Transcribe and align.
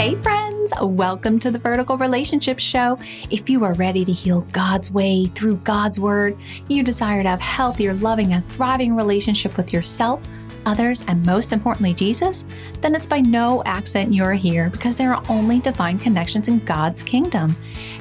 Hey, 0.00 0.14
friends, 0.14 0.72
welcome 0.80 1.38
to 1.40 1.50
the 1.50 1.58
Vertical 1.58 1.98
Relationship 1.98 2.58
Show. 2.58 2.98
If 3.28 3.50
you 3.50 3.62
are 3.64 3.74
ready 3.74 4.02
to 4.06 4.12
heal 4.12 4.46
God's 4.50 4.90
way 4.90 5.26
through 5.26 5.56
God's 5.56 6.00
Word, 6.00 6.38
you 6.68 6.82
desire 6.82 7.22
to 7.22 7.28
have 7.28 7.40
healthier, 7.42 7.92
loving, 7.92 8.32
and 8.32 8.48
thriving 8.48 8.96
relationship 8.96 9.58
with 9.58 9.74
yourself, 9.74 10.22
others, 10.64 11.04
and 11.06 11.22
most 11.26 11.52
importantly, 11.52 11.92
Jesus, 11.92 12.46
then 12.80 12.94
it's 12.94 13.06
by 13.06 13.20
no 13.20 13.62
accident 13.64 14.14
you're 14.14 14.32
here 14.32 14.70
because 14.70 14.96
there 14.96 15.12
are 15.12 15.22
only 15.28 15.60
divine 15.60 15.98
connections 15.98 16.48
in 16.48 16.60
God's 16.60 17.02
kingdom. 17.02 17.54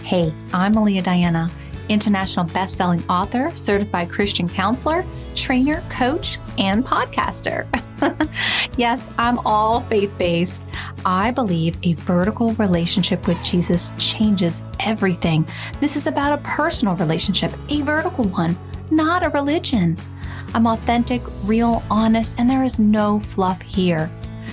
Hey, 0.03 0.33
I'm 0.53 0.75
Melia 0.75 1.01
Diana 1.01 1.51
international 1.89 2.45
best-selling 2.45 3.03
author, 3.09 3.51
certified 3.55 4.09
Christian 4.09 4.47
counselor, 4.47 5.05
trainer, 5.35 5.83
coach, 5.89 6.37
and 6.57 6.85
podcaster. 6.85 7.67
yes, 8.77 9.09
I'm 9.17 9.39
all 9.39 9.81
faith-based. 9.81 10.65
I 11.05 11.31
believe 11.31 11.77
a 11.83 11.93
vertical 11.93 12.53
relationship 12.53 13.27
with 13.27 13.41
Jesus 13.43 13.91
changes 13.97 14.63
everything. 14.79 15.45
This 15.79 15.95
is 15.95 16.07
about 16.07 16.37
a 16.37 16.41
personal 16.43 16.95
relationship, 16.95 17.51
a 17.69 17.81
vertical 17.81 18.25
one, 18.25 18.57
not 18.91 19.25
a 19.25 19.29
religion. 19.29 19.97
I'm 20.53 20.67
authentic, 20.67 21.21
real, 21.43 21.83
honest, 21.91 22.35
and 22.37 22.49
there 22.49 22.63
is 22.63 22.79
no 22.79 23.19
fluff 23.19 23.61
here 23.61 24.09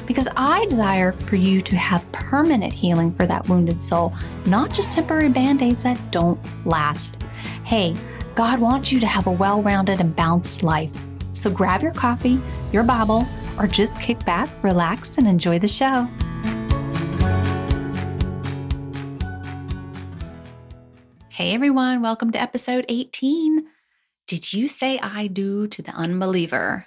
because 0.07 0.29
I 0.37 0.67
desire 0.67 1.13
for 1.13 1.37
you 1.37 1.61
to 1.63 1.77
have 1.77 2.11
permanent 2.13 2.73
healing 2.73 3.13
for 3.13 3.27
that 3.27 3.49
wounded 3.49 3.83
soul, 3.83 4.15
not 4.47 4.73
just 4.73 4.93
temporary 4.93 5.29
band 5.29 5.63
aids 5.63 5.83
that 5.83 6.01
don't 6.11 6.41
last. 6.65 7.23
Hey, 7.65 7.97
God 8.35 8.61
wants 8.61 8.93
you 8.93 9.01
to 9.01 9.07
have 9.07 9.27
a 9.27 9.33
well 9.33 9.63
rounded 9.63 10.01
and 10.01 10.15
balanced 10.15 10.63
life. 10.63 10.93
So 11.33 11.51
grab 11.51 11.83
your 11.83 11.93
coffee, 11.93 12.41
your 12.73 12.83
Bible, 12.83 13.27
or 13.59 13.67
just 13.67 14.01
kick 14.01 14.25
back, 14.25 14.49
relax, 14.63 15.19
and 15.19 15.27
enjoy 15.27 15.59
the 15.59 15.69
show. 15.69 16.09
Hey 21.29 21.53
everyone, 21.53 22.01
welcome 22.01 22.31
to 22.31 22.41
episode 22.41 22.87
18. 22.89 23.67
Did 24.27 24.53
you 24.53 24.69
say 24.69 24.99
I 24.99 25.27
do 25.27 25.67
to 25.67 25.83
the 25.83 25.93
unbeliever? 25.93 26.87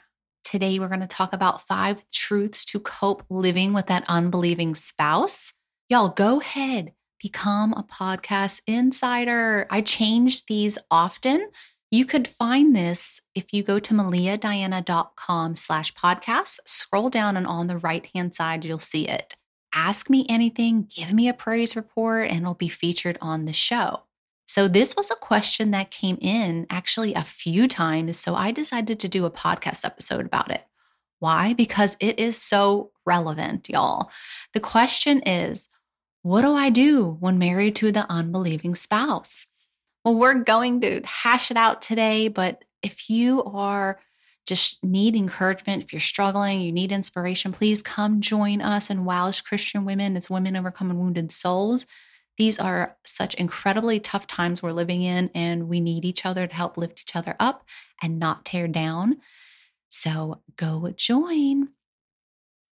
Today, 0.50 0.80
we're 0.80 0.88
going 0.88 1.00
to 1.02 1.06
talk 1.06 1.32
about 1.32 1.62
five 1.62 2.02
truths 2.12 2.66
to 2.66 2.80
cope 2.80 3.24
living 3.30 3.72
with 3.72 3.86
that 3.86 4.04
unbelieving 4.08 4.74
spouse. 4.74 5.54
Y'all, 5.90 6.10
go 6.10 6.40
ahead, 6.40 6.94
become 7.22 7.72
a 7.74 7.84
podcast 7.84 8.64
insider. 8.66 9.68
I 9.70 9.82
change 9.82 10.48
these 10.48 10.80
often. 10.90 11.52
You 11.92 12.04
could 12.04 12.28
find 12.28 12.76
this 12.76 13.22
if 13.36 13.54
you 13.54 13.62
go 13.62 13.78
to 13.78 13.94
meliadiana.com 13.94 15.56
slash 15.56 15.94
podcast, 15.94 16.62
scroll 16.66 17.12
down 17.12 17.38
and 17.38 17.46
on 17.46 17.68
the 17.68 17.78
right 17.78 18.10
hand 18.16 18.34
side, 18.34 18.66
you'll 18.66 18.80
see 18.80 19.08
it. 19.08 19.36
Ask 19.76 20.10
me 20.10 20.26
anything, 20.28 20.90
give 20.90 21.14
me 21.14 21.30
a 21.30 21.34
praise 21.36 21.76
report, 21.76 22.28
and 22.32 22.42
it'll 22.42 22.56
be 22.56 22.70
featured 22.70 23.20
on 23.22 23.46
the 23.46 23.54
show. 23.54 24.02
So, 24.50 24.68
this 24.68 24.96
was 24.96 25.12
a 25.12 25.16
question 25.16 25.70
that 25.72 25.92
came 25.92 26.18
in 26.22 26.66
actually 26.72 27.14
a 27.14 27.24
few 27.24 27.68
times. 27.68 28.18
So, 28.18 28.34
I 28.34 28.52
decided 28.52 29.00
to 29.00 29.08
do 29.08 29.26
a 29.26 29.32
podcast 29.32 29.86
episode 29.86 30.26
about 30.26 30.50
it. 30.50 30.66
Why? 31.20 31.54
Because 31.54 31.96
it 32.00 32.20
is 32.20 32.42
so 32.42 32.90
relevant, 33.06 33.70
y'all. 33.70 34.10
The 34.54 34.60
question 34.60 35.22
is 35.24 35.70
what 36.24 36.42
do 36.42 36.56
I 36.56 36.72
do 36.72 37.18
when 37.20 37.38
married 37.38 37.76
to 37.76 37.92
the 37.92 38.08
unbelieving 38.10 38.74
spouse? 38.74 39.46
Well, 40.04 40.16
we're 40.16 40.44
going 40.44 40.82
to 40.82 41.02
hash 41.06 41.52
it 41.52 41.58
out 41.58 41.80
today, 41.80 42.28
but 42.28 42.64
if 42.82 43.08
you 43.08 43.44
are 43.44 44.00
just 44.48 44.84
need 44.84 45.16
encouragement, 45.16 45.84
if 45.84 45.94
you're 45.94 46.00
struggling, 46.00 46.60
you 46.60 46.72
need 46.72 46.92
inspiration, 46.92 47.52
please 47.52 47.84
come 47.84 48.20
join 48.20 48.64
us 48.64 48.90
in 48.90 49.06
Wow's 49.06 49.42
Christian 49.42 49.86
Women 49.86 50.18
as 50.18 50.28
Women 50.28 50.58
Overcoming 50.58 50.98
Wounded 50.98 51.32
Souls. 51.32 51.86
These 52.40 52.58
are 52.58 52.96
such 53.06 53.34
incredibly 53.34 54.00
tough 54.00 54.26
times 54.26 54.64
we're 54.64 54.72
living 54.72 55.02
in, 55.02 55.30
and 55.36 55.68
we 55.68 55.82
need 55.82 56.06
each 56.06 56.26
other 56.26 56.48
to 56.48 56.56
help 56.56 56.78
lift 56.78 57.02
each 57.02 57.14
other 57.14 57.36
up 57.38 57.66
and 58.02 58.18
not 58.18 58.46
tear 58.46 58.66
down. 58.70 59.18
So 59.90 60.42
go 60.56 60.90
join. 60.96 61.70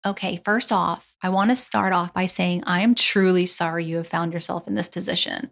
Okay, 0.06 0.40
first 0.42 0.72
off, 0.72 1.16
I 1.22 1.28
want 1.28 1.50
to 1.50 1.56
start 1.56 1.92
off 1.92 2.14
by 2.14 2.24
saying 2.24 2.64
I 2.66 2.80
am 2.80 2.94
truly 2.94 3.44
sorry 3.44 3.84
you 3.84 3.98
have 3.98 4.08
found 4.08 4.32
yourself 4.32 4.66
in 4.66 4.74
this 4.74 4.88
position. 4.88 5.50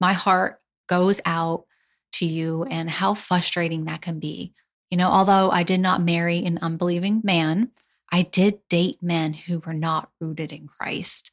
My 0.00 0.12
heart 0.12 0.60
goes 0.88 1.20
out 1.26 1.64
to 2.12 2.26
you 2.26 2.64
and 2.70 2.88
how 2.88 3.14
frustrating 3.14 3.84
that 3.86 4.00
can 4.00 4.20
be. 4.20 4.52
You 4.90 4.96
know, 4.96 5.08
although 5.10 5.50
I 5.50 5.64
did 5.64 5.80
not 5.80 6.02
marry 6.02 6.44
an 6.44 6.60
unbelieving 6.62 7.20
man, 7.24 7.72
I 8.12 8.22
did 8.22 8.60
date 8.68 9.02
men 9.02 9.32
who 9.32 9.58
were 9.58 9.74
not 9.74 10.10
rooted 10.20 10.52
in 10.52 10.68
Christ. 10.68 11.32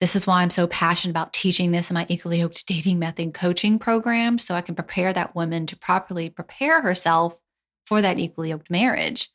This 0.00 0.16
is 0.16 0.26
why 0.26 0.42
I'm 0.42 0.50
so 0.50 0.66
passionate 0.66 1.12
about 1.12 1.32
teaching 1.32 1.72
this 1.72 1.90
in 1.90 1.94
my 1.94 2.06
equally 2.08 2.40
yoked 2.40 2.66
dating 2.66 2.98
method 2.98 3.32
coaching 3.32 3.78
program 3.78 4.38
so 4.38 4.54
I 4.54 4.60
can 4.60 4.74
prepare 4.74 5.12
that 5.12 5.34
woman 5.34 5.66
to 5.66 5.76
properly 5.76 6.28
prepare 6.28 6.82
herself 6.82 7.40
for 7.86 8.02
that 8.02 8.18
equally 8.18 8.50
yoked 8.50 8.70
marriage. 8.70 9.30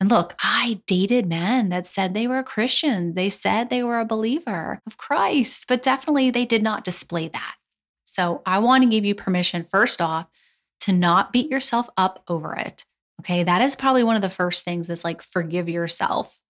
And 0.00 0.08
look, 0.08 0.34
I 0.40 0.80
dated 0.86 1.26
men 1.26 1.68
that 1.68 1.86
said 1.86 2.14
they 2.14 2.26
were 2.26 2.38
a 2.38 2.44
Christian. 2.44 3.14
They 3.14 3.28
said 3.28 3.68
they 3.68 3.82
were 3.82 4.00
a 4.00 4.06
believer 4.06 4.80
of 4.86 4.96
Christ, 4.96 5.66
but 5.68 5.82
definitely 5.82 6.30
they 6.30 6.46
did 6.46 6.62
not 6.62 6.84
display 6.84 7.28
that. 7.28 7.56
So 8.06 8.40
I 8.46 8.58
want 8.58 8.82
to 8.82 8.90
give 8.90 9.04
you 9.04 9.14
permission, 9.14 9.62
first 9.62 10.00
off, 10.00 10.26
to 10.80 10.92
not 10.92 11.32
beat 11.32 11.50
yourself 11.50 11.90
up 11.98 12.24
over 12.26 12.56
it. 12.56 12.86
Okay. 13.20 13.44
That 13.44 13.60
is 13.60 13.76
probably 13.76 14.02
one 14.02 14.16
of 14.16 14.22
the 14.22 14.30
first 14.30 14.64
things 14.64 14.88
is 14.88 15.04
like 15.04 15.20
forgive 15.20 15.68
yourself 15.68 16.40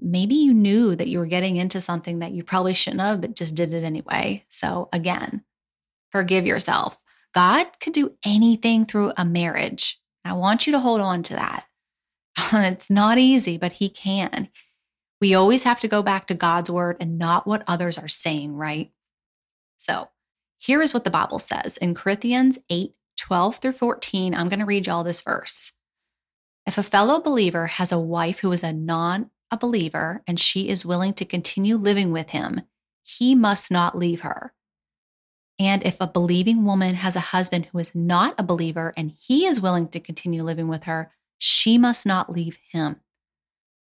maybe 0.00 0.34
you 0.34 0.52
knew 0.54 0.94
that 0.96 1.08
you 1.08 1.18
were 1.18 1.26
getting 1.26 1.56
into 1.56 1.80
something 1.80 2.18
that 2.18 2.32
you 2.32 2.42
probably 2.42 2.74
shouldn't 2.74 3.02
have, 3.02 3.20
but 3.20 3.36
just 3.36 3.54
did 3.54 3.72
it 3.74 3.84
anyway. 3.84 4.44
So, 4.48 4.88
again, 4.92 5.44
forgive 6.10 6.46
yourself. 6.46 7.02
God 7.32 7.66
could 7.80 7.92
do 7.92 8.14
anything 8.24 8.84
through 8.84 9.12
a 9.16 9.24
marriage. 9.24 10.00
I 10.24 10.32
want 10.32 10.66
you 10.66 10.72
to 10.72 10.80
hold 10.80 11.00
on 11.00 11.22
to 11.24 11.34
that. 11.34 11.66
it's 12.52 12.90
not 12.90 13.18
easy, 13.18 13.58
but 13.58 13.74
He 13.74 13.88
can. 13.88 14.48
We 15.20 15.34
always 15.34 15.64
have 15.64 15.80
to 15.80 15.88
go 15.88 16.02
back 16.02 16.26
to 16.26 16.34
God's 16.34 16.70
word 16.70 16.96
and 17.00 17.18
not 17.18 17.46
what 17.46 17.64
others 17.66 17.98
are 17.98 18.08
saying, 18.08 18.54
right? 18.54 18.92
So, 19.76 20.08
here 20.58 20.80
is 20.80 20.94
what 20.94 21.04
the 21.04 21.10
Bible 21.10 21.38
says 21.38 21.76
in 21.76 21.94
Corinthians 21.94 22.58
8 22.70 22.94
12 23.18 23.56
through 23.56 23.72
14. 23.72 24.34
I'm 24.34 24.48
going 24.48 24.58
to 24.58 24.66
read 24.66 24.86
y'all 24.86 25.04
this 25.04 25.20
verse. 25.20 25.72
If 26.66 26.78
a 26.78 26.82
fellow 26.82 27.20
believer 27.20 27.68
has 27.68 27.92
a 27.92 27.98
wife 27.98 28.40
who 28.40 28.52
is 28.52 28.62
a 28.62 28.72
non 28.72 29.30
a 29.54 29.58
believer 29.58 30.22
and 30.26 30.38
she 30.38 30.68
is 30.68 30.84
willing 30.84 31.14
to 31.14 31.24
continue 31.24 31.76
living 31.76 32.12
with 32.12 32.30
him, 32.30 32.62
he 33.02 33.34
must 33.34 33.70
not 33.70 33.96
leave 33.96 34.20
her. 34.20 34.52
And 35.58 35.82
if 35.86 35.96
a 36.00 36.06
believing 36.06 36.64
woman 36.64 36.96
has 36.96 37.14
a 37.14 37.30
husband 37.32 37.66
who 37.66 37.78
is 37.78 37.94
not 37.94 38.34
a 38.36 38.42
believer 38.42 38.92
and 38.96 39.12
he 39.18 39.46
is 39.46 39.60
willing 39.60 39.88
to 39.88 40.00
continue 40.00 40.42
living 40.42 40.68
with 40.68 40.84
her, 40.84 41.12
she 41.38 41.78
must 41.78 42.04
not 42.04 42.32
leave 42.32 42.58
him. 42.70 43.00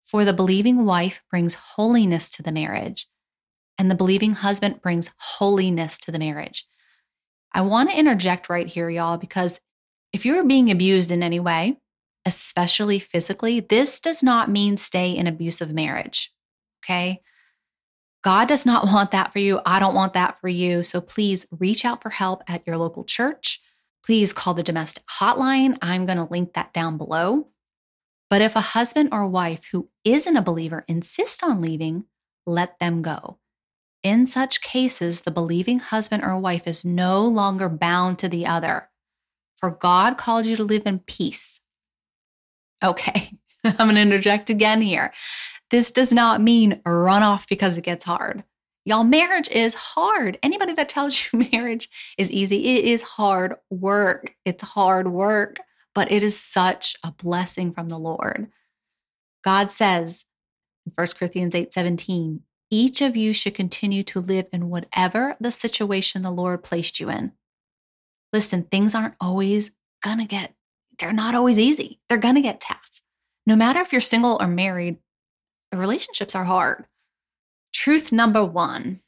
For 0.04 0.24
the 0.24 0.34
believing 0.34 0.86
wife 0.86 1.22
brings 1.30 1.56
holiness 1.76 2.30
to 2.32 2.42
the 2.42 2.52
marriage, 2.52 3.08
and 3.78 3.92
the 3.92 3.96
believing 3.96 4.34
husband 4.34 4.82
brings 4.82 5.12
holiness 5.18 6.00
to 6.00 6.12
the 6.12 6.20
marriage. 6.20 6.66
I 7.54 7.62
want 7.62 7.90
to 7.90 7.98
interject 7.98 8.50
right 8.50 8.68
here, 8.68 8.90
y'all, 8.90 9.18
because 9.18 9.60
if 10.14 10.26
you're 10.26 10.44
being 10.46 10.72
abused 10.72 11.12
in 11.12 11.22
any 11.22 11.40
way, 11.40 11.80
especially 12.26 13.00
physically, 13.00 13.60
this 13.60 14.00
does 14.00 14.22
not 14.22 14.50
mean 14.50 14.78
stay 14.78 15.12
in 15.12 15.28
abusive 15.28 15.74
marriage. 15.74 16.34
Okay. 16.84 17.22
God 18.24 18.48
does 18.48 18.66
not 18.66 18.86
want 18.94 19.12
that 19.12 19.32
for 19.32 19.40
you. 19.40 19.60
I 19.66 19.80
don't 19.80 19.96
want 19.96 20.14
that 20.14 20.40
for 20.40 20.48
you. 20.48 20.84
So 20.84 21.02
please 21.02 21.48
reach 21.52 21.86
out 21.86 22.02
for 22.02 22.10
help 22.10 22.44
at 22.48 22.66
your 22.66 22.78
local 22.78 23.04
church. 23.04 23.62
Please 24.06 24.34
call 24.34 24.54
the 24.54 24.64
domestic 24.64 25.06
hotline. 25.06 25.78
I'm 25.82 26.06
going 26.06 26.18
to 26.18 26.32
link 26.32 26.54
that 26.54 26.74
down 26.74 26.98
below. 26.98 27.48
But 28.30 28.42
if 28.42 28.56
a 28.56 28.62
husband 28.62 29.10
or 29.12 29.28
wife 29.28 29.70
who 29.72 29.90
isn't 30.06 30.38
a 30.38 30.42
believer 30.42 30.86
insists 30.88 31.42
on 31.44 31.62
leaving, 31.62 32.06
let 32.46 32.80
them 32.80 33.02
go. 33.02 33.40
In 34.04 34.28
such 34.28 34.62
cases, 34.62 35.22
the 35.22 35.32
believing 35.32 35.80
husband 35.80 36.24
or 36.24 36.38
wife 36.40 36.68
is 36.68 36.86
no 36.86 37.26
longer 37.26 37.68
bound 37.68 38.18
to 38.20 38.30
the 38.30 38.46
other. 38.46 38.90
For 39.58 39.72
God 39.72 40.18
called 40.18 40.46
you 40.46 40.56
to 40.56 40.64
live 40.64 40.84
in 40.86 41.00
peace, 41.00 41.60
Okay, 42.84 43.32
I'm 43.64 43.76
going 43.76 43.96
to 43.96 44.02
interject 44.02 44.50
again 44.50 44.82
here. 44.82 45.14
This 45.70 45.92
does 45.92 46.12
not 46.12 46.42
mean 46.42 46.82
run 46.86 47.24
off 47.24 47.48
because 47.48 47.78
it 47.78 47.84
gets 47.84 48.06
hard. 48.06 48.44
Y'all, 48.86 49.04
marriage 49.04 49.50
is 49.50 49.76
hard. 49.76 50.40
Anybody 50.42 50.74
that 50.74 50.90
tells 50.90 51.28
you 51.34 51.48
marriage 51.52 51.90
is 52.18 52.32
easy, 52.32 52.78
it 52.78 52.86
is 52.86 53.02
hard 53.02 53.56
work. 53.70 54.36
It's 54.46 54.64
hard 54.64 55.12
work, 55.12 55.60
but 55.94 56.12
it 56.12 56.24
is 56.24 56.40
such 56.40 56.96
a 57.04 57.12
blessing 57.12 57.74
from 57.74 57.90
the 57.90 58.00
Lord. 58.00 58.48
God 59.44 59.72
says 59.72 60.26
in 60.86 60.94
1 60.96 61.08
Corinthians 61.18 61.54
8 61.54 61.74
17, 61.74 62.42
each 62.72 63.02
of 63.02 63.16
you 63.16 63.34
should 63.34 63.56
continue 63.56 64.04
to 64.04 64.22
live 64.22 64.48
in 64.54 64.70
whatever 64.70 65.36
the 65.40 65.52
situation 65.52 66.22
the 66.22 66.32
Lord 66.32 66.64
placed 66.64 67.00
you 67.00 67.10
in. 67.10 67.34
Listen, 68.32 68.64
things 68.64 68.94
aren't 68.94 69.16
always 69.20 69.72
gonna 70.04 70.26
get 70.26 70.54
they're 71.00 71.14
not 71.14 71.36
always 71.36 71.58
easy. 71.58 72.00
They're 72.08 72.18
going 72.18 72.36
to 72.36 72.42
get 72.42 72.62
tough. 72.62 73.02
No 73.46 73.56
matter 73.56 73.80
if 73.80 73.92
you're 73.92 74.02
single 74.02 74.38
or 74.40 74.48
married, 74.48 74.98
the 75.72 75.78
relationships 75.78 76.36
are 76.36 76.46
hard. 76.46 76.86
Truth 77.74 78.12
number 78.12 78.44
one 78.44 79.02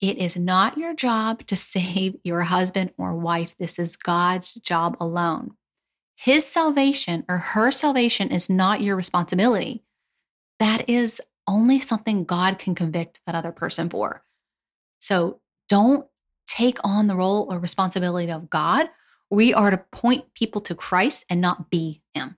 it 0.00 0.18
is 0.18 0.36
not 0.36 0.76
your 0.76 0.94
job 0.94 1.46
to 1.46 1.56
save 1.56 2.16
your 2.22 2.42
husband 2.42 2.92
or 2.98 3.14
wife. 3.14 3.56
This 3.56 3.78
is 3.78 3.96
God's 3.96 4.54
job 4.54 4.96
alone. 5.00 5.52
His 6.16 6.46
salvation 6.46 7.24
or 7.28 7.38
her 7.38 7.70
salvation 7.70 8.30
is 8.30 8.50
not 8.50 8.82
your 8.82 8.96
responsibility. 8.96 9.84
That 10.58 10.88
is 10.88 11.20
only 11.46 11.78
something 11.78 12.24
God 12.24 12.58
can 12.58 12.74
convict 12.74 13.20
that 13.26 13.34
other 13.34 13.52
person 13.52 13.88
for. 13.88 14.22
So 15.00 15.40
don't 15.68 16.06
take 16.46 16.78
on 16.84 17.06
the 17.06 17.16
role 17.16 17.46
or 17.50 17.58
responsibility 17.58 18.30
of 18.30 18.50
God. 18.50 18.88
We 19.30 19.52
are 19.52 19.70
to 19.70 19.84
point 19.92 20.34
people 20.34 20.60
to 20.62 20.74
Christ 20.74 21.24
and 21.28 21.40
not 21.40 21.70
be 21.70 22.02
Him. 22.14 22.36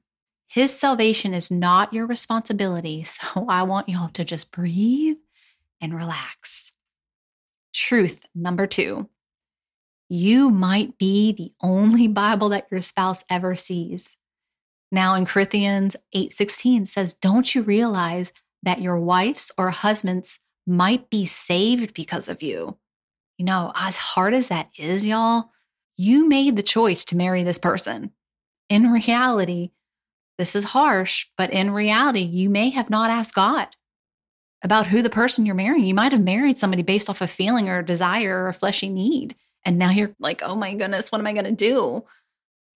His 0.48 0.76
salvation 0.78 1.34
is 1.34 1.50
not 1.50 1.92
your 1.92 2.06
responsibility. 2.06 3.02
So 3.04 3.46
I 3.48 3.62
want 3.62 3.88
y'all 3.88 4.08
to 4.10 4.24
just 4.24 4.52
breathe 4.52 5.16
and 5.80 5.94
relax. 5.94 6.72
Truth 7.72 8.26
number 8.34 8.66
two 8.66 9.08
you 10.08 10.50
might 10.50 10.96
be 10.96 11.32
the 11.32 11.52
only 11.62 12.08
Bible 12.08 12.48
that 12.48 12.66
your 12.70 12.80
spouse 12.80 13.24
ever 13.30 13.54
sees. 13.54 14.16
Now 14.90 15.14
in 15.14 15.26
Corinthians 15.26 15.96
8:16 16.14 16.86
says, 16.86 17.12
"Don't 17.12 17.54
you 17.54 17.62
realize 17.62 18.32
that 18.62 18.80
your 18.80 18.98
wife's 18.98 19.52
or 19.58 19.70
husband's 19.70 20.40
might 20.66 21.10
be 21.10 21.26
saved 21.26 21.92
because 21.92 22.28
of 22.28 22.42
you?" 22.42 22.78
You 23.36 23.44
know, 23.44 23.72
as 23.74 23.98
hard 23.98 24.32
as 24.32 24.48
that 24.48 24.70
is, 24.78 25.04
y'all, 25.04 25.50
you 25.98 26.28
made 26.28 26.56
the 26.56 26.62
choice 26.62 27.04
to 27.06 27.16
marry 27.16 27.42
this 27.42 27.58
person. 27.58 28.12
In 28.70 28.90
reality, 28.90 29.72
this 30.38 30.54
is 30.54 30.64
harsh, 30.64 31.26
but 31.36 31.50
in 31.50 31.72
reality, 31.72 32.20
you 32.20 32.48
may 32.48 32.70
have 32.70 32.88
not 32.88 33.10
asked 33.10 33.34
God 33.34 33.68
about 34.62 34.86
who 34.86 35.02
the 35.02 35.10
person 35.10 35.44
you're 35.44 35.54
marrying. 35.54 35.84
You 35.84 35.94
might 35.94 36.12
have 36.12 36.22
married 36.22 36.56
somebody 36.56 36.82
based 36.82 37.10
off 37.10 37.20
a 37.20 37.26
feeling 37.26 37.68
or 37.68 37.78
a 37.78 37.84
desire 37.84 38.44
or 38.44 38.48
a 38.48 38.54
fleshy 38.54 38.88
need. 38.88 39.34
And 39.64 39.78
now 39.78 39.90
you're 39.90 40.14
like, 40.20 40.40
oh 40.42 40.54
my 40.54 40.72
goodness, 40.74 41.10
what 41.10 41.20
am 41.20 41.26
I 41.26 41.32
going 41.32 41.44
to 41.44 41.52
do? 41.52 42.04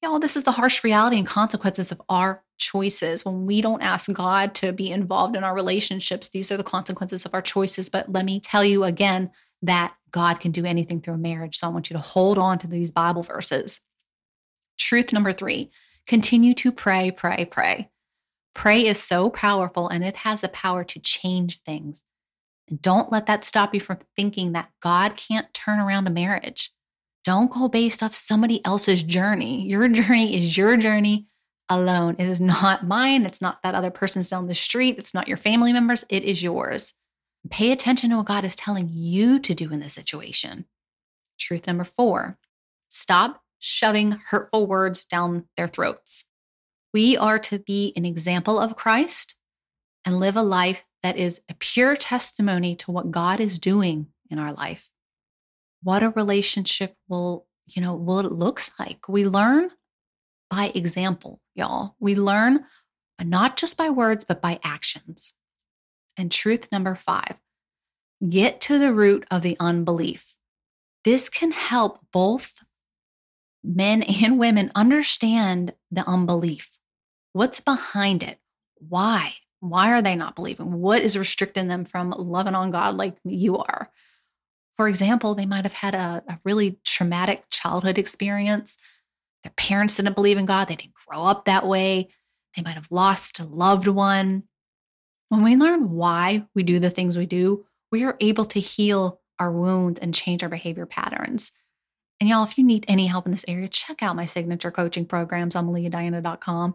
Y'all, 0.03 0.19
this 0.19 0.37
is 0.37 0.43
the 0.43 0.53
harsh 0.53 0.83
reality 0.83 1.17
and 1.17 1.27
consequences 1.27 1.93
of 1.93 2.03
our 2.09 2.43
choices. 2.59 3.25
When 3.25 3.47
we 3.47 3.61
don't 3.61 3.83
ask 3.83 4.13
God 4.13 4.53
to 4.57 4.73
be 4.73 4.91
involved 4.91 5.37
in 5.37 5.45
our 5.45 5.55
relationships, 5.55 6.29
these 6.29 6.51
are 6.51 6.57
the 6.57 6.65
consequences 6.65 7.25
of 7.25 7.35
our 7.35 7.43
choices. 7.43 7.89
But 7.89 8.11
let 8.11 8.25
me 8.25 8.41
tell 8.41 8.65
you 8.65 8.83
again 8.83 9.31
that 9.62 9.94
God 10.11 10.41
can 10.41 10.53
do 10.53 10.64
anything 10.64 11.00
through 11.00 11.14
a 11.14 11.19
marriage. 11.19 11.56
So 11.56 11.67
I 11.67 11.70
want 11.70 11.91
you 11.91 11.97
to 11.97 12.03
hold 12.03 12.38
on 12.38 12.59
to 12.59 12.67
these 12.67 12.91
Bible 12.91 13.23
verses. 13.23 13.81
Truth 14.79 15.12
number 15.12 15.32
three 15.32 15.70
continue 16.06 16.53
to 16.55 16.73
pray, 16.73 17.11
pray, 17.11 17.44
pray. 17.44 17.91
Pray 18.55 18.85
is 18.85 19.03
so 19.03 19.31
powerful 19.31 19.88
and 19.88 20.05
it 20.05 20.19
has 20.19 20.41
the 20.41 20.49
power 20.49 20.85
to 20.85 20.99
change 20.99 21.62
things. 21.62 22.03
Don't 22.81 23.12
let 23.12 23.26
that 23.26 23.44
stop 23.44 23.73
you 23.75 23.81
from 23.81 23.99
thinking 24.17 24.53
that 24.53 24.70
God 24.81 25.17
can't 25.17 25.53
turn 25.55 25.79
around 25.79 26.06
a 26.06 26.11
marriage. 26.11 26.73
Don't 27.25 27.50
go 27.50 27.69
based 27.69 28.03
off 28.03 28.14
somebody 28.14 28.64
else's 28.64 29.03
journey. 29.03 29.67
Your 29.67 29.88
journey 29.88 30.37
is 30.37 30.56
your 30.56 30.76
journey 30.76 31.26
alone. 31.69 32.17
It 32.19 32.26
is 32.26 32.41
not 32.41 32.87
mine. 32.87 33.25
It's 33.25 33.41
not 33.41 33.62
that 33.62 33.75
other 33.75 33.91
person's 33.91 34.31
down 34.31 34.49
the 34.49 34.55
street. 34.55 34.99
It's 34.99 35.14
not 35.14 35.29
your 35.29 35.37
family 35.37 35.73
members. 35.73 36.05
It 36.09 36.25
is 36.25 36.43
yours. 36.43 36.94
Pay 37.50 37.73
attention 37.73 38.11
to 38.11 38.17
what 38.17 38.27
God 38.27 38.44
is 38.44 38.56
telling 38.56 38.89
you 38.91 39.39
to 39.41 39.55
do 39.55 39.71
in 39.73 39.81
this 39.81 39.94
situation. 39.94 40.67
Truth 41.39 41.67
number 41.67 41.85
four 41.85 42.39
stop 42.89 43.43
shoving 43.59 44.21
hurtful 44.31 44.67
words 44.67 45.05
down 45.05 45.44
their 45.56 45.69
throats. 45.69 46.29
We 46.93 47.17
are 47.17 47.39
to 47.41 47.59
be 47.59 47.93
an 47.97 48.05
example 48.05 48.59
of 48.59 48.77
Christ 48.77 49.37
and 50.05 50.21
live 50.21 50.37
a 50.37 50.43
life 50.43 50.85
that 51.03 51.17
is 51.17 51.41
a 51.49 51.55
pure 51.55 51.97
testimony 51.97 52.77
to 52.77 52.91
what 52.91 53.11
God 53.11 53.41
is 53.41 53.59
doing 53.59 54.09
in 54.31 54.38
our 54.38 54.53
life. 54.53 54.91
What 55.83 56.03
a 56.03 56.11
relationship 56.11 56.97
will, 57.09 57.47
you 57.67 57.83
know, 57.83 57.95
what 57.95 58.25
it 58.25 58.33
looks 58.33 58.71
like. 58.79 59.09
We 59.09 59.27
learn 59.27 59.71
by 60.50 60.71
example, 60.75 61.41
y'all. 61.55 61.97
We 61.99 62.15
learn 62.15 62.67
not 63.21 63.56
just 63.56 63.77
by 63.77 63.91
words, 63.91 64.25
but 64.25 64.43
by 64.43 64.61
actions. 64.62 65.35
And 66.17 66.31
truth 66.31 66.70
number 66.70 66.94
five 66.94 67.41
get 68.29 68.61
to 68.62 68.79
the 68.79 68.93
root 68.93 69.25
of 69.31 69.43
the 69.43 69.56
unbelief. 69.59 70.37
This 71.05 71.29
can 71.29 71.50
help 71.50 71.99
both 72.12 72.62
men 73.64 74.03
and 74.03 74.38
women 74.38 74.70
understand 74.75 75.75
the 75.91 76.05
unbelief. 76.06 76.79
What's 77.32 77.61
behind 77.61 78.23
it? 78.23 78.38
Why? 78.76 79.35
Why 79.61 79.93
are 79.93 80.03
they 80.03 80.17
not 80.17 80.37
believing? 80.37 80.73
What 80.73 81.03
is 81.03 81.17
restricting 81.17 81.69
them 81.69 81.85
from 81.85 82.11
loving 82.11 82.55
on 82.55 82.70
God 82.70 82.97
like 82.97 83.17
you 83.25 83.59
are? 83.59 83.91
For 84.76 84.88
example, 84.88 85.35
they 85.35 85.47
might 85.47 85.64
have 85.64 85.73
had 85.75 85.94
a, 85.94 86.23
a 86.29 86.41
really 86.44 86.79
traumatic 86.85 87.44
childhood 87.50 87.99
experience. 87.99 88.76
Their 89.43 89.53
parents 89.56 89.97
didn't 89.97 90.17
believe 90.17 90.38
in 90.38 90.47
God. 90.47 90.67
They 90.67 90.76
didn't 90.76 90.94
grow 91.06 91.25
up 91.25 91.44
that 91.44 91.67
way. 91.67 92.09
They 92.56 92.62
might 92.62 92.75
have 92.75 92.91
lost 92.91 93.38
a 93.38 93.44
loved 93.44 93.87
one. 93.87 94.44
When 95.32 95.43
we 95.43 95.56
learn 95.56 95.93
why 95.93 96.46
we 96.55 96.62
do 96.62 96.79
the 96.79 96.90
things 96.90 97.17
we 97.17 97.25
do, 97.25 97.64
we 97.90 98.05
are 98.05 98.19
able 98.20 98.44
to 98.44 98.61
heal 98.61 99.23
our 99.38 99.50
wounds 99.50 99.99
and 99.99 100.14
change 100.14 100.43
our 100.43 100.50
behavior 100.50 100.84
patterns. 100.84 101.52
And 102.20 102.29
y'all, 102.29 102.44
if 102.44 102.58
you 102.58 102.64
need 102.64 102.84
any 102.87 103.06
help 103.06 103.25
in 103.25 103.32
this 103.32 103.46
area, 103.49 103.69
check 103.69 104.02
out 104.02 104.14
my 104.14 104.26
signature 104.26 104.70
coaching 104.70 105.06
programs 105.06 105.56
on 105.56 105.67
meliadiana.com. 105.67 106.75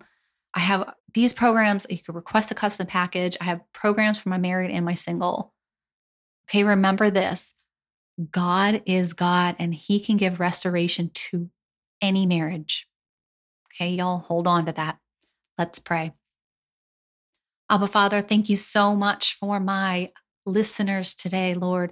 I 0.56 0.60
have 0.60 0.92
these 1.14 1.34
programs, 1.34 1.86
you 1.88 2.00
can 2.00 2.16
request 2.16 2.50
a 2.50 2.56
custom 2.56 2.88
package. 2.88 3.38
I 3.40 3.44
have 3.44 3.62
programs 3.74 4.18
for 4.18 4.30
my 4.30 4.40
married 4.40 4.72
and 4.72 4.84
my 4.84 4.96
single. 4.96 5.54
Okay, 6.50 6.64
remember 6.64 7.12
this 7.12 7.54
God 8.32 8.82
is 8.88 9.14
God 9.14 9.56
and 9.60 9.76
He 9.76 10.00
can 10.00 10.18
give 10.18 10.40
restoration 10.40 11.12
to 11.14 11.52
any 12.02 12.26
marriage. 12.26 12.88
Okay, 13.68 13.92
y'all, 13.92 14.18
hold 14.18 14.48
on 14.48 14.66
to 14.66 14.72
that. 14.72 14.98
Let's 15.60 15.78
pray. 15.78 16.14
Abba 17.70 17.88
Father, 17.88 18.22
thank 18.22 18.48
you 18.48 18.56
so 18.56 18.96
much 18.96 19.34
for 19.34 19.60
my 19.60 20.12
listeners 20.46 21.14
today, 21.14 21.54
Lord. 21.54 21.92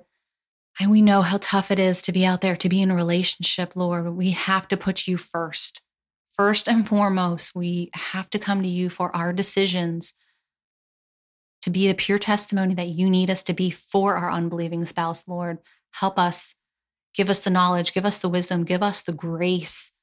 And 0.79 0.89
we 0.89 1.01
know 1.01 1.21
how 1.21 1.37
tough 1.41 1.69
it 1.69 1.79
is 1.79 2.01
to 2.03 2.13
be 2.13 2.25
out 2.25 2.39
there, 2.39 2.55
to 2.55 2.69
be 2.69 2.81
in 2.81 2.91
a 2.91 2.95
relationship, 2.95 3.75
Lord. 3.75 4.15
We 4.15 4.31
have 4.31 4.69
to 4.69 4.77
put 4.77 5.05
you 5.05 5.17
first. 5.17 5.81
First 6.31 6.69
and 6.69 6.87
foremost, 6.87 7.55
we 7.55 7.89
have 7.93 8.29
to 8.29 8.39
come 8.39 8.61
to 8.61 8.69
you 8.69 8.89
for 8.89 9.13
our 9.13 9.33
decisions 9.33 10.13
to 11.61 11.69
be 11.69 11.87
the 11.87 11.93
pure 11.93 12.19
testimony 12.19 12.73
that 12.75 12.89
you 12.89 13.09
need 13.09 13.29
us 13.29 13.43
to 13.43 13.53
be 13.53 13.69
for 13.69 14.15
our 14.15 14.31
unbelieving 14.31 14.85
spouse, 14.85 15.27
Lord. 15.27 15.57
Help 15.91 16.17
us, 16.17 16.55
give 17.13 17.29
us 17.29 17.43
the 17.43 17.49
knowledge, 17.49 17.93
give 17.93 18.05
us 18.05 18.19
the 18.19 18.29
wisdom, 18.29 18.63
give 18.63 18.83
us 18.83 19.01
the 19.01 19.13
grace 19.13 19.93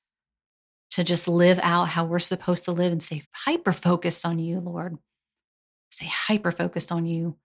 to 0.91 1.03
just 1.03 1.29
live 1.29 1.61
out 1.63 1.91
how 1.91 2.05
we're 2.05 2.19
supposed 2.19 2.65
to 2.65 2.73
live 2.73 2.93
and 2.93 3.03
stay 3.03 3.23
hyper 3.33 3.73
focused 3.73 4.27
on 4.27 4.39
you, 4.39 4.61
Lord. 4.61 4.99
Stay 5.93 6.11
hyper 6.11 6.51
focused 6.51 6.91
on 6.91 7.07
you. 7.07 7.37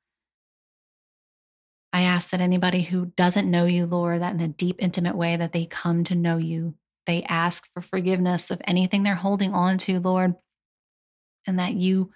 I 1.93 2.01
ask 2.01 2.31
that 2.31 2.41
anybody 2.41 2.81
who 2.81 3.07
doesn't 3.15 3.49
know 3.49 3.65
you, 3.65 3.85
Lord, 3.85 4.21
that 4.21 4.33
in 4.33 4.41
a 4.41 4.47
deep, 4.47 4.77
intimate 4.79 5.15
way, 5.15 5.35
that 5.35 5.51
they 5.51 5.65
come 5.65 6.03
to 6.05 6.15
know 6.15 6.37
you 6.37 6.75
they 7.07 7.23
ask 7.23 7.65
for 7.71 7.81
forgiveness 7.81 8.51
of 8.51 8.61
anything 8.65 9.01
they're 9.01 9.15
holding 9.15 9.53
on 9.53 9.79
to, 9.79 9.99
Lord, 9.99 10.35
and 11.47 11.57
that 11.57 11.73
you 11.73 12.11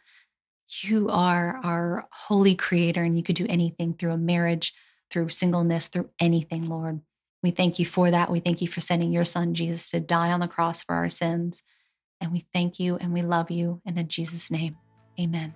you 0.84 1.10
are 1.10 1.60
our 1.64 2.08
holy 2.14 2.56
creator 2.56 3.04
and 3.04 3.18
you 3.18 3.24
could 3.24 3.36
do 3.36 3.46
anything 3.50 3.94
through 3.94 4.12
a 4.12 4.18
marriage, 4.18 4.74
through 5.10 5.28
singleness, 5.28 5.88
through 5.88 6.10
anything, 6.20 6.66
Lord. 6.66 7.02
We 7.44 7.52
thank 7.52 7.80
you 7.80 7.86
for 7.86 8.12
that. 8.12 8.30
We 8.30 8.40
thank 8.40 8.62
you 8.62 8.68
for 8.68 8.80
sending 8.80 9.12
your 9.12 9.26
son 9.26 9.54
Jesus 9.54 9.92
to 9.92 10.00
die 10.00 10.32
on 10.32 10.40
the 10.40 10.48
cross 10.48 10.84
for 10.84 10.96
our 10.96 11.10
sins. 11.10 11.64
And 12.22 12.32
we 12.32 12.46
thank 12.54 12.80
you 12.80 12.96
and 12.98 13.12
we 13.12 13.22
love 13.22 13.52
you. 13.52 13.82
And 13.86 13.98
in 13.98 14.08
Jesus' 14.08 14.50
name, 14.50 14.78
amen. 15.20 15.56